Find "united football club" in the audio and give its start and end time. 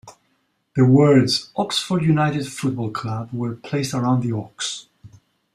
2.01-3.29